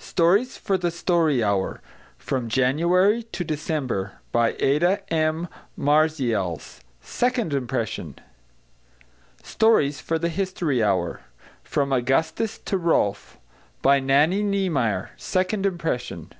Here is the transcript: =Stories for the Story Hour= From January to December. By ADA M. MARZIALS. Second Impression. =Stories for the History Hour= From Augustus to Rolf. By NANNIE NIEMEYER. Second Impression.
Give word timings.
=Stories 0.00 0.56
for 0.56 0.76
the 0.76 0.90
Story 0.90 1.40
Hour= 1.40 1.80
From 2.16 2.48
January 2.48 3.22
to 3.22 3.44
December. 3.44 4.14
By 4.32 4.56
ADA 4.58 4.98
M. 5.14 5.46
MARZIALS. 5.76 6.80
Second 7.00 7.54
Impression. 7.54 8.16
=Stories 9.40 10.00
for 10.00 10.18
the 10.18 10.30
History 10.30 10.82
Hour= 10.82 11.20
From 11.62 11.92
Augustus 11.92 12.58
to 12.64 12.76
Rolf. 12.76 13.38
By 13.80 14.00
NANNIE 14.00 14.42
NIEMEYER. 14.42 15.10
Second 15.16 15.64
Impression. 15.64 16.32